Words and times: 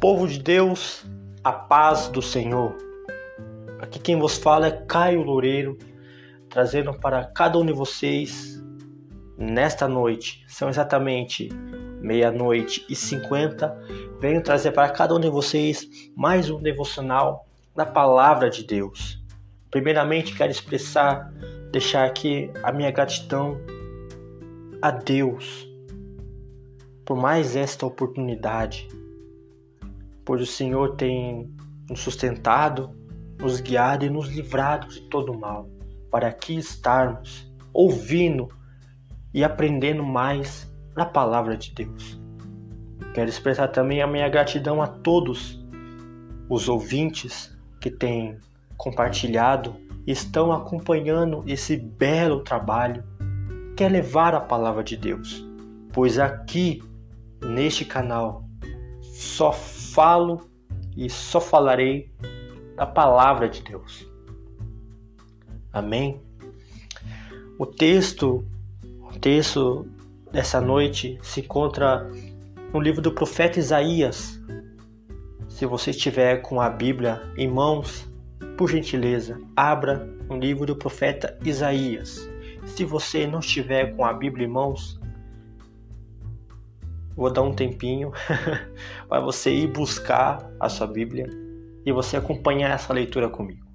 Povo 0.00 0.26
de 0.26 0.38
Deus, 0.38 1.04
a 1.44 1.52
paz 1.52 2.08
do 2.08 2.22
Senhor. 2.22 2.74
Aqui 3.80 3.98
quem 3.98 4.18
vos 4.18 4.38
fala 4.38 4.68
é 4.68 4.70
Caio 4.70 5.22
Loureiro, 5.22 5.76
trazendo 6.48 6.94
para 6.94 7.26
cada 7.26 7.58
um 7.58 7.66
de 7.66 7.74
vocês 7.74 8.64
nesta 9.36 9.86
noite. 9.86 10.42
São 10.48 10.70
exatamente 10.70 11.50
meia-noite 12.00 12.82
e 12.88 12.96
cinquenta. 12.96 13.78
Venho 14.18 14.42
trazer 14.42 14.72
para 14.72 14.88
cada 14.88 15.14
um 15.14 15.20
de 15.20 15.28
vocês 15.28 15.86
mais 16.16 16.48
um 16.48 16.62
devocional 16.62 17.46
da 17.76 17.84
palavra 17.84 18.48
de 18.48 18.64
Deus. 18.64 19.22
Primeiramente, 19.70 20.34
quero 20.34 20.50
expressar, 20.50 21.30
deixar 21.70 22.06
aqui 22.06 22.50
a 22.62 22.72
minha 22.72 22.90
gratidão 22.90 23.60
a 24.80 24.90
Deus 24.90 25.68
por 27.04 27.18
mais 27.18 27.54
esta 27.54 27.84
oportunidade, 27.84 28.88
pois 30.30 30.42
o 30.42 30.46
Senhor 30.46 30.94
tem 30.94 31.52
nos 31.88 31.98
sustentado, 31.98 32.94
nos 33.40 33.60
guiado 33.60 34.04
e 34.04 34.08
nos 34.08 34.28
livrado 34.28 34.86
de 34.86 35.00
todo 35.08 35.36
mal, 35.36 35.68
para 36.08 36.28
aqui 36.28 36.56
estarmos 36.56 37.52
ouvindo 37.72 38.46
e 39.34 39.42
aprendendo 39.42 40.04
mais 40.04 40.72
na 40.96 41.04
palavra 41.04 41.56
de 41.56 41.74
Deus. 41.74 42.16
Quero 43.12 43.28
expressar 43.28 43.66
também 43.72 44.02
a 44.02 44.06
minha 44.06 44.28
gratidão 44.28 44.80
a 44.80 44.86
todos 44.86 45.60
os 46.48 46.68
ouvintes 46.68 47.52
que 47.80 47.90
têm 47.90 48.38
compartilhado 48.76 49.74
estão 50.06 50.52
acompanhando 50.52 51.42
esse 51.44 51.76
belo 51.76 52.44
trabalho 52.44 53.02
que 53.76 53.82
é 53.82 53.88
levar 53.88 54.32
a 54.36 54.40
palavra 54.40 54.84
de 54.84 54.96
Deus, 54.96 55.44
pois 55.92 56.20
aqui 56.20 56.84
neste 57.42 57.84
canal 57.84 58.48
só 59.20 59.52
falo 59.52 60.50
e 60.96 61.10
só 61.10 61.42
falarei 61.42 62.10
da 62.74 62.86
palavra 62.86 63.50
de 63.50 63.62
Deus. 63.62 64.08
Amém. 65.70 66.18
O 67.58 67.66
texto, 67.66 68.42
o 68.82 69.18
texto 69.18 69.86
dessa 70.32 70.58
noite 70.58 71.18
se 71.22 71.40
encontra 71.40 72.10
no 72.72 72.80
livro 72.80 73.02
do 73.02 73.12
profeta 73.12 73.58
Isaías. 73.58 74.40
Se 75.50 75.66
você 75.66 75.90
estiver 75.90 76.40
com 76.40 76.58
a 76.58 76.70
Bíblia 76.70 77.20
em 77.36 77.46
mãos, 77.46 78.10
por 78.56 78.70
gentileza, 78.70 79.38
abra 79.54 80.08
o 80.30 80.34
livro 80.34 80.64
do 80.64 80.74
profeta 80.74 81.38
Isaías. 81.44 82.26
Se 82.64 82.86
você 82.86 83.26
não 83.26 83.40
estiver 83.40 83.94
com 83.94 84.02
a 84.02 84.14
Bíblia 84.14 84.46
em 84.46 84.50
mãos, 84.50 84.99
vou 87.16 87.32
dar 87.32 87.42
um 87.42 87.52
tempinho 87.52 88.12
para 89.08 89.20
você 89.20 89.50
ir 89.52 89.66
buscar 89.68 90.50
a 90.58 90.68
sua 90.68 90.86
Bíblia 90.86 91.28
e 91.84 91.92
você 91.92 92.16
acompanhar 92.16 92.70
essa 92.70 92.92
leitura 92.92 93.28
comigo. 93.28 93.66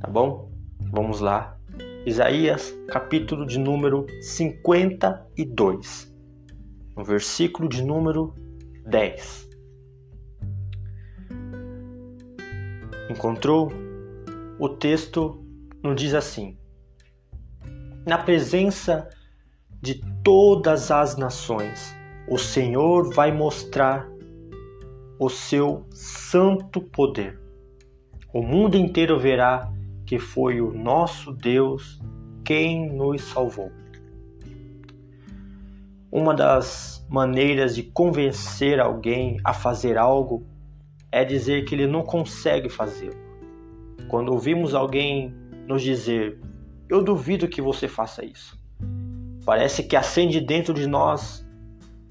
Tá 0.00 0.08
bom? 0.08 0.50
Vamos 0.90 1.20
lá. 1.20 1.56
Isaías, 2.06 2.74
capítulo 2.88 3.46
de 3.46 3.58
número 3.58 4.06
52, 4.22 6.14
no 6.96 7.04
versículo 7.04 7.68
de 7.68 7.82
número 7.82 8.34
10. 8.86 9.48
Encontrou? 13.10 13.70
O 14.58 14.68
texto 14.68 15.44
nos 15.82 15.96
diz 15.96 16.14
assim: 16.14 16.56
Na 18.06 18.18
presença 18.18 19.08
de 19.80 20.00
todas 20.22 20.90
as 20.90 21.16
nações. 21.16 21.96
O 22.28 22.38
Senhor 22.38 23.12
vai 23.14 23.32
mostrar 23.32 24.08
o 25.18 25.28
seu 25.28 25.84
santo 25.90 26.80
poder. 26.80 27.38
O 28.32 28.42
mundo 28.42 28.76
inteiro 28.76 29.18
verá 29.18 29.72
que 30.06 30.18
foi 30.18 30.60
o 30.60 30.72
nosso 30.72 31.32
Deus 31.32 32.00
quem 32.44 32.92
nos 32.92 33.22
salvou. 33.22 33.70
Uma 36.12 36.34
das 36.34 37.06
maneiras 37.08 37.74
de 37.74 37.84
convencer 37.84 38.80
alguém 38.80 39.38
a 39.44 39.54
fazer 39.54 39.96
algo 39.96 40.44
é 41.12 41.24
dizer 41.24 41.64
que 41.64 41.74
ele 41.74 41.86
não 41.86 42.02
consegue 42.02 42.68
fazê-lo. 42.68 43.16
Quando 44.08 44.32
ouvimos 44.32 44.74
alguém 44.74 45.34
nos 45.66 45.82
dizer: 45.82 46.40
Eu 46.88 47.02
duvido 47.02 47.48
que 47.48 47.62
você 47.62 47.86
faça 47.86 48.24
isso. 48.24 48.59
Parece 49.44 49.82
que 49.82 49.96
acende 49.96 50.40
dentro 50.40 50.74
de 50.74 50.86
nós 50.86 51.46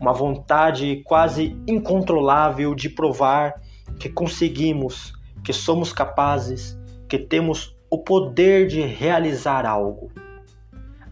uma 0.00 0.12
vontade 0.12 1.02
quase 1.04 1.56
incontrolável 1.66 2.74
de 2.74 2.88
provar 2.88 3.60
que 3.98 4.08
conseguimos, 4.08 5.12
que 5.42 5.52
somos 5.52 5.92
capazes, 5.92 6.78
que 7.08 7.18
temos 7.18 7.76
o 7.90 7.98
poder 7.98 8.66
de 8.66 8.82
realizar 8.82 9.64
algo. 9.64 10.10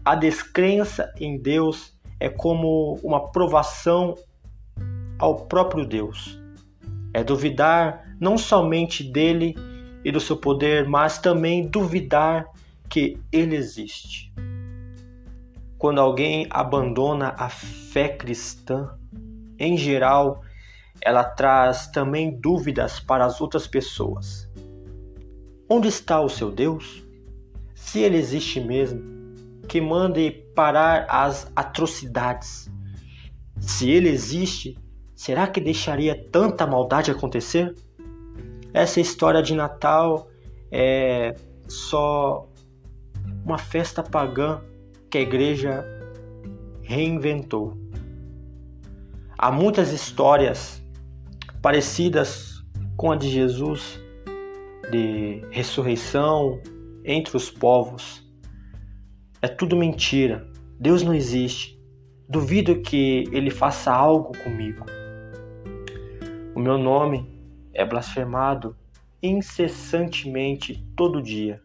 A 0.03 0.13
descrença 0.13 1.11
em 1.19 1.37
Deus 1.41 1.95
é 2.19 2.29
como 2.29 2.99
uma 3.03 3.31
provação 3.31 4.15
ao 5.17 5.45
próprio 5.47 5.85
Deus. 5.85 6.39
É 7.13 7.23
duvidar 7.23 8.15
não 8.19 8.37
somente 8.37 9.03
dele 9.03 9.55
e 10.03 10.11
do 10.11 10.19
seu 10.19 10.37
poder, 10.37 10.87
mas 10.87 11.17
também 11.17 11.67
duvidar 11.67 12.45
que 12.87 13.17
ele 13.31 13.55
existe. 13.55 14.31
Quando 15.77 15.99
alguém 15.99 16.47
abandona 16.49 17.35
a 17.37 17.49
fé 17.49 18.09
cristã, 18.09 18.97
em 19.59 19.77
geral, 19.77 20.41
ela 21.01 21.23
traz 21.23 21.87
também 21.87 22.39
dúvidas 22.39 22.99
para 22.99 23.25
as 23.25 23.41
outras 23.41 23.67
pessoas. 23.67 24.49
Onde 25.69 25.87
está 25.87 26.21
o 26.21 26.29
seu 26.29 26.51
Deus? 26.51 27.03
Se 27.73 27.99
ele 27.99 28.17
existe 28.17 28.59
mesmo, 28.59 29.01
que 29.67 29.81
mande 29.81 30.31
parar 30.55 31.05
as 31.09 31.51
atrocidades. 31.55 32.71
Se 33.59 33.89
ele 33.89 34.09
existe, 34.09 34.77
será 35.15 35.47
que 35.47 35.59
deixaria 35.59 36.15
tanta 36.31 36.65
maldade 36.65 37.11
acontecer? 37.11 37.75
Essa 38.73 38.99
história 38.99 39.41
de 39.41 39.55
Natal 39.55 40.29
é 40.71 41.35
só 41.67 42.47
uma 43.43 43.57
festa 43.57 44.03
pagã 44.03 44.61
que 45.15 45.19
a 45.19 45.21
igreja 45.21 45.85
reinventou. 46.81 47.77
Há 49.37 49.49
muitas 49.49 49.93
histórias 49.93 50.85
parecidas 51.61 52.61
com 52.97 53.13
a 53.13 53.15
de 53.15 53.29
Jesus, 53.29 53.97
de 54.91 55.41
ressurreição 55.51 56.59
entre 57.05 57.37
os 57.37 57.49
povos. 57.49 58.29
É 59.41 59.47
tudo 59.47 59.77
mentira. 59.77 60.45
Deus 60.77 61.01
não 61.01 61.13
existe. 61.13 61.81
Duvido 62.27 62.81
que 62.81 63.23
ele 63.31 63.49
faça 63.49 63.93
algo 63.93 64.37
comigo. 64.39 64.85
O 66.53 66.59
meu 66.59 66.77
nome 66.77 67.25
é 67.73 67.85
blasfemado 67.85 68.75
incessantemente 69.23 70.85
todo 70.93 71.21
dia. 71.21 71.61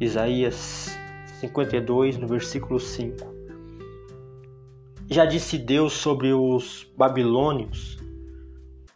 Isaías 0.00 0.98
52, 1.40 2.18
no 2.18 2.26
versículo 2.26 2.80
5. 2.80 3.16
Já 5.10 5.24
disse 5.24 5.56
Deus 5.56 5.92
sobre 5.92 6.32
os 6.32 6.92
babilônios. 6.96 7.96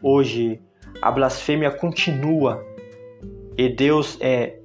Hoje 0.02 0.60
a 1.00 1.10
blasfêmia 1.10 1.70
continua 1.70 2.64
e 3.56 3.68
Deus 3.68 4.18
é 4.20 4.58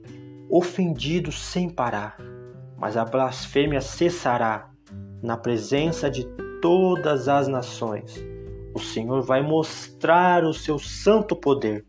ofendido 0.49 1.31
sem 1.31 1.69
parar, 1.69 2.17
mas 2.77 2.97
a 2.97 3.05
blasfêmia 3.05 3.81
cessará 3.81 4.71
na 5.21 5.37
presença 5.37 6.09
de 6.09 6.25
todas 6.61 7.27
as 7.27 7.47
nações. 7.47 8.15
O 8.73 8.79
Senhor 8.79 9.21
vai 9.21 9.41
mostrar 9.41 10.43
o 10.43 10.53
seu 10.53 10.79
santo 10.79 11.35
poder. 11.35 11.85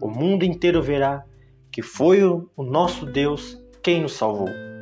O 0.00 0.08
mundo 0.08 0.44
inteiro 0.44 0.82
verá 0.82 1.24
que 1.72 1.82
foi 1.82 2.22
o 2.22 2.62
nosso 2.62 3.06
Deus 3.06 3.60
quem 3.82 4.02
nos 4.02 4.12
salvou. 4.12 4.73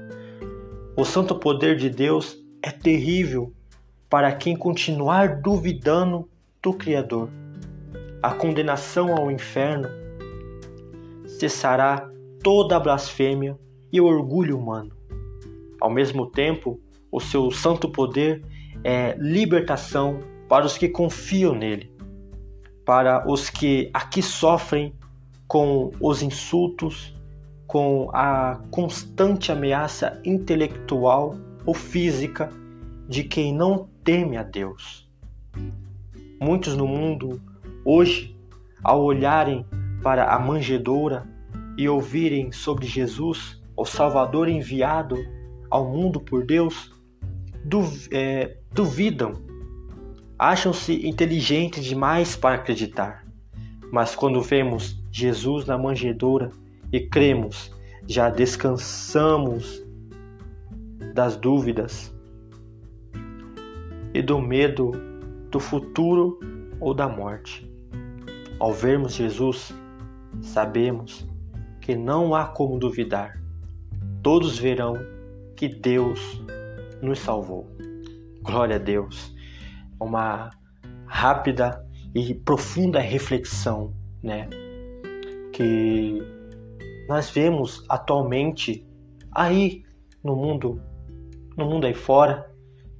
O 0.94 1.06
santo 1.06 1.35
poder 1.35 1.77
de 1.77 1.89
Deus 1.89 2.37
é 2.62 2.71
terrível 2.71 3.50
para 4.11 4.31
quem 4.31 4.55
continuar 4.55 5.41
duvidando 5.41 6.29
do 6.62 6.75
Criador. 6.75 7.31
A 8.23 8.33
condenação 8.35 9.17
ao 9.17 9.31
inferno 9.31 9.89
cessará 11.27 12.11
toda 12.43 12.77
a 12.77 12.81
blasfêmia 12.81 13.59
e 13.91 14.03
o 14.03 14.05
orgulho 14.05 14.59
humano. 14.59 14.94
Ao 15.81 15.89
mesmo 15.89 16.27
tempo, 16.27 16.79
o 17.11 17.21
seu 17.21 17.50
santo 17.50 17.89
poder 17.89 18.44
é 18.85 19.17
libertação 19.19 20.21
para 20.47 20.67
os 20.67 20.77
que 20.77 20.91
confiam 20.91 21.55
nele, 21.55 21.91
para 22.85 23.27
os 23.27 23.49
que 23.49 23.89
aqui 23.94 24.21
sofrem 24.21 24.94
com 25.49 25.91
os 25.99 26.23
insultos, 26.23 27.15
com 27.72 28.10
a 28.12 28.60
constante 28.70 29.50
ameaça 29.50 30.20
intelectual 30.26 31.34
ou 31.64 31.72
física 31.72 32.50
de 33.08 33.24
quem 33.24 33.54
não 33.54 33.88
teme 34.04 34.36
a 34.36 34.42
Deus. 34.42 35.08
muitos 36.38 36.76
no 36.76 36.86
mundo 36.86 37.40
hoje, 37.82 38.36
ao 38.84 39.02
olharem 39.02 39.64
para 40.02 40.34
a 40.34 40.38
manjedoura 40.38 41.26
e 41.78 41.88
ouvirem 41.88 42.52
sobre 42.52 42.84
Jesus, 42.84 43.58
o 43.74 43.86
Salvador 43.86 44.50
enviado 44.50 45.16
ao 45.70 45.88
mundo 45.88 46.20
por 46.20 46.44
Deus, 46.44 46.92
é, 48.10 48.58
duvidam, 48.70 49.32
acham-se 50.38 51.08
inteligentes 51.08 51.82
demais 51.82 52.36
para 52.36 52.56
acreditar. 52.56 53.24
Mas 53.90 54.14
quando 54.14 54.42
vemos 54.42 55.02
Jesus 55.10 55.64
na 55.64 55.78
manjedoura 55.78 56.50
e 56.93 57.00
cremos, 57.00 57.73
já 58.06 58.29
descansamos 58.29 59.83
das 61.15 61.37
dúvidas 61.37 62.15
e 64.15 64.21
do 64.21 64.41
medo 64.41 64.93
do 65.50 65.59
futuro 65.59 66.39
ou 66.81 66.93
da 66.94 67.09
morte. 67.09 67.71
Ao 68.59 68.73
vermos 68.73 69.15
Jesus, 69.15 69.75
sabemos 70.41 71.27
que 71.81 71.97
não 71.97 72.35
há 72.35 72.47
como 72.47 72.79
duvidar. 72.79 73.41
Todos 74.23 74.59
verão 74.59 74.94
que 75.56 75.69
Deus 75.69 76.43
nos 77.00 77.19
salvou. 77.19 77.67
Glória 78.43 78.77
a 78.77 78.79
Deus. 78.79 79.35
Uma 80.00 80.50
rápida 81.06 81.85
e 82.15 82.35
profunda 82.35 83.00
reflexão, 83.00 83.94
né? 84.23 84.49
Que 85.53 86.23
nós 87.12 87.29
vemos 87.29 87.85
atualmente 87.91 88.88
aí 89.31 89.85
no 90.25 90.35
mundo, 90.35 90.81
no 91.55 91.67
mundo 91.67 91.87
aí 91.87 91.93
fora, 91.93 92.50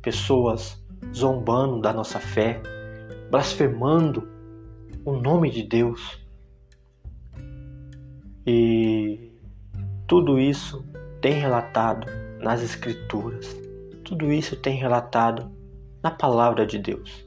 pessoas 0.03 0.79
zombando 1.15 1.81
da 1.81 1.95
nossa 1.95 2.21
fé, 2.21 2.61
blasfemando 3.31 4.29
o 5.03 5.13
nome 5.13 5.51
de 5.51 5.63
Deus. 5.63 6.21
E 8.47 9.33
tudo 10.07 10.39
isso 10.39 10.87
tem 11.23 11.33
relatado 11.33 12.07
nas 12.39 12.63
Escrituras, 12.63 13.59
tudo 14.05 14.31
isso 14.31 14.57
tem 14.57 14.77
relatado 14.77 15.51
na 16.03 16.11
palavra 16.11 16.67
de 16.67 16.79
Deus, 16.79 17.27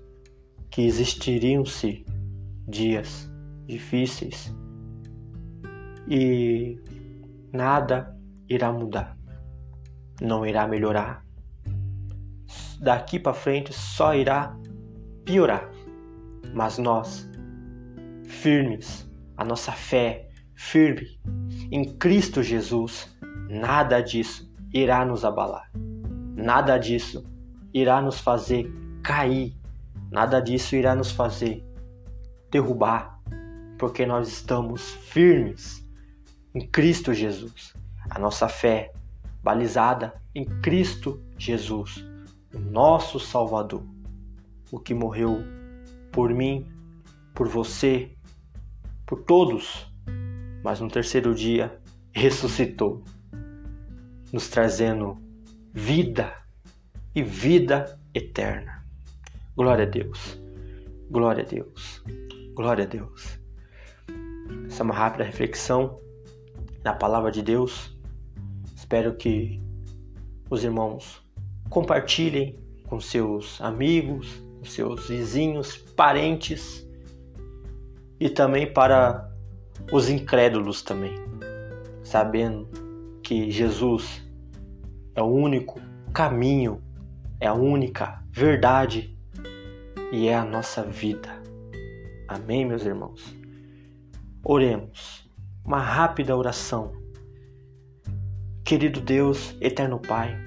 que 0.70 0.84
existiriam-se 0.84 2.06
dias 2.68 3.28
difíceis 3.66 4.54
e 6.08 6.80
nada 7.52 8.16
irá 8.48 8.72
mudar, 8.72 9.18
não 10.22 10.46
irá 10.46 10.68
melhorar. 10.68 11.26
Daqui 12.80 13.20
para 13.20 13.34
frente 13.34 13.74
só 13.74 14.14
irá 14.14 14.56
piorar. 15.24 15.70
Mas 16.54 16.78
nós, 16.78 17.30
firmes, 18.26 19.10
a 19.36 19.44
nossa 19.44 19.72
fé 19.72 20.30
firme 20.54 21.20
em 21.72 21.84
Cristo 21.98 22.44
Jesus, 22.44 23.14
nada 23.50 24.02
disso 24.02 24.50
irá 24.74 25.06
nos 25.06 25.26
abalar. 25.26 25.70
Nada 26.36 26.78
disso 26.78 27.26
irá 27.74 28.02
nos 28.02 28.20
fazer 28.20 28.72
cair. 29.04 29.56
Nada 30.12 30.40
disso 30.40 30.76
irá 30.76 30.96
nos 30.96 31.12
fazer 31.12 31.66
derrubar, 32.52 33.20
porque 33.78 34.06
nós 34.06 34.28
estamos 34.28 34.92
firmes 34.92 35.85
em 36.56 36.66
Cristo 36.66 37.14
Jesus. 37.14 37.74
A 38.10 38.18
nossa 38.18 38.48
fé 38.48 38.94
balizada 39.44 40.20
em 40.34 40.46
Cristo 40.62 41.22
Jesus, 41.38 42.04
o 42.54 42.60
nosso 42.60 43.20
Salvador, 43.20 43.86
o 44.72 44.80
que 44.80 44.94
morreu 44.94 45.44
por 46.12 46.34
mim, 46.34 46.72
por 47.34 47.50
você, 47.50 48.16
por 49.06 49.24
todos, 49.24 49.86
mas 50.64 50.80
no 50.80 50.88
terceiro 50.88 51.36
dia 51.36 51.78
ressuscitou, 52.12 53.04
nos 54.32 54.48
trazendo 54.48 55.22
vida 55.74 56.34
e 57.14 57.22
vida 57.22 58.00
eterna. 58.14 58.84
Glória 59.56 59.86
a 59.86 59.90
Deus, 59.90 60.42
glória 61.12 61.44
a 61.44 61.48
Deus, 61.48 62.04
glória 62.56 62.86
a 62.86 62.88
Deus. 62.88 63.40
Essa 64.68 64.82
é 64.82 64.86
uma 64.86 64.96
rápida 64.96 65.24
reflexão 65.24 66.00
na 66.86 66.94
palavra 66.94 67.32
de 67.32 67.42
Deus. 67.42 67.92
Espero 68.76 69.16
que 69.16 69.60
os 70.52 70.64
irmãos 70.64 71.20
compartilhem 71.68 72.60
com 72.88 73.02
seus 73.02 73.60
amigos, 73.60 74.32
com 74.60 74.66
seus 74.66 75.10
vizinhos, 75.10 75.76
parentes 75.76 76.88
e 78.20 78.30
também 78.30 78.72
para 78.72 79.36
os 79.92 80.10
incrédulos 80.10 80.84
também, 80.84 81.16
sabendo 82.04 82.70
que 83.24 83.50
Jesus 83.50 84.22
é 85.16 85.24
o 85.24 85.26
único 85.26 85.82
caminho, 86.14 86.84
é 87.40 87.48
a 87.48 87.54
única 87.56 88.24
verdade 88.30 89.18
e 90.12 90.28
é 90.28 90.36
a 90.36 90.46
nossa 90.46 90.84
vida. 90.84 91.42
Amém, 92.28 92.64
meus 92.64 92.86
irmãos? 92.86 93.36
Oremos 94.44 95.25
uma 95.66 95.80
rápida 95.80 96.38
oração. 96.38 96.92
Querido 98.64 99.02
Deus, 99.02 99.58
eterno 99.60 100.00
Pai, 100.00 100.38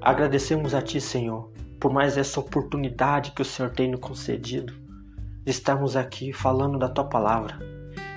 agradecemos 0.00 0.74
a 0.74 0.80
Ti, 0.80 1.00
Senhor, 1.00 1.50
por 1.80 1.92
mais 1.92 2.16
essa 2.16 2.38
oportunidade 2.38 3.32
que 3.32 3.42
o 3.42 3.44
Senhor 3.44 3.72
tem 3.72 3.90
nos 3.90 4.00
concedido 4.00 4.72
de 5.44 5.50
estarmos 5.50 5.96
aqui 5.96 6.32
falando 6.32 6.78
da 6.78 6.88
Tua 6.88 7.04
palavra. 7.04 7.58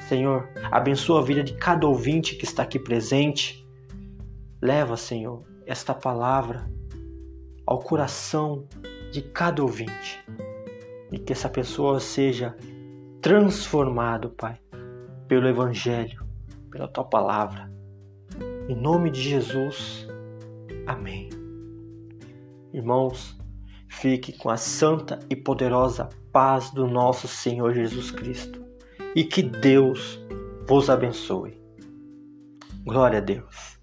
Senhor, 0.08 0.48
abençoa 0.72 1.22
a 1.22 1.24
vida 1.24 1.44
de 1.44 1.54
cada 1.54 1.88
ouvinte 1.88 2.36
que 2.36 2.46
está 2.46 2.62
aqui 2.62 2.78
presente. 2.78 3.68
Leva, 4.62 4.96
Senhor, 4.98 5.44
esta 5.66 5.94
palavra 5.94 6.70
ao 7.66 7.80
coração 7.80 8.68
de 9.12 9.24
cada 9.24 9.64
ouvinte 9.64 10.24
e 11.12 11.18
que 11.18 11.34
essa 11.34 11.50
pessoa 11.50 12.00
seja 12.00 12.56
transformado, 13.22 14.30
Pai, 14.30 14.61
pelo 15.32 15.48
Evangelho, 15.48 16.28
pela 16.70 16.90
tua 16.90 17.06
palavra. 17.06 17.72
Em 18.68 18.76
nome 18.76 19.10
de 19.10 19.22
Jesus, 19.22 20.06
amém. 20.86 21.30
Irmãos, 22.74 23.40
fique 23.88 24.38
com 24.38 24.50
a 24.50 24.58
santa 24.58 25.20
e 25.30 25.36
poderosa 25.38 26.10
paz 26.34 26.70
do 26.72 26.86
nosso 26.86 27.30
Senhor 27.30 27.74
Jesus 27.74 28.12
Cristo 28.12 28.62
e 29.16 29.24
que 29.24 29.42
Deus 29.42 30.20
vos 30.68 30.90
abençoe. 30.90 31.58
Glória 32.84 33.20
a 33.20 33.22
Deus. 33.22 33.80